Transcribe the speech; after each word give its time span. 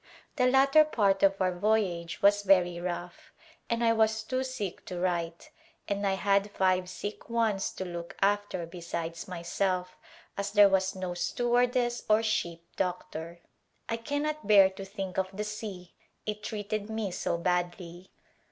The 0.35 0.47
latter 0.47 0.83
part 0.83 1.21
of 1.21 1.39
our 1.39 1.53
voyage 1.55 2.23
was 2.23 2.41
very 2.41 2.79
rough 2.81 3.31
and 3.69 3.83
I 3.83 3.93
was 3.93 4.23
too 4.23 4.43
sick 4.43 4.83
to 4.87 4.99
write, 4.99 5.51
and 5.87 6.07
I 6.07 6.13
had 6.15 6.49
five 6.49 6.89
sick 6.89 7.29
ones 7.29 7.69
to 7.73 7.85
look 7.85 8.15
after 8.19 8.65
besides 8.65 9.27
myself 9.27 9.95
as 10.39 10.53
there 10.53 10.69
was 10.69 10.95
no 10.95 11.13
stewardess 11.13 12.01
or 12.09 12.23
ship 12.23 12.61
doctor. 12.77 13.41
I 13.87 13.97
cannot 13.97 14.47
bear 14.47 14.71
to 14.71 14.85
think 14.85 15.19
of 15.19 15.29
the 15.37 15.43
sea, 15.43 15.93
it 16.25 16.41
treated 16.41 16.89
me 16.89 17.11
so 17.11 17.37
badly. 17.37 18.09